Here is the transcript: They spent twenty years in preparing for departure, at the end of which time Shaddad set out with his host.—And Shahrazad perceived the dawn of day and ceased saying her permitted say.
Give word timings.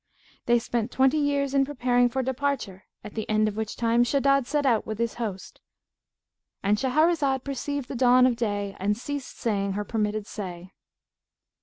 They 0.47 0.57
spent 0.57 0.89
twenty 0.89 1.19
years 1.19 1.53
in 1.53 1.63
preparing 1.63 2.09
for 2.09 2.23
departure, 2.23 2.85
at 3.03 3.13
the 3.13 3.29
end 3.29 3.47
of 3.47 3.55
which 3.55 3.75
time 3.75 4.03
Shaddad 4.03 4.47
set 4.47 4.65
out 4.65 4.83
with 4.83 4.97
his 4.97 5.13
host.—And 5.21 6.79
Shahrazad 6.79 7.43
perceived 7.43 7.87
the 7.87 7.93
dawn 7.93 8.25
of 8.25 8.35
day 8.35 8.75
and 8.79 8.97
ceased 8.97 9.37
saying 9.39 9.73
her 9.73 9.83
permitted 9.85 10.25
say. 10.25 10.71